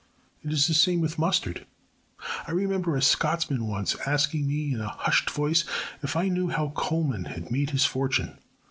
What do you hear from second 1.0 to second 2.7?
mustard. I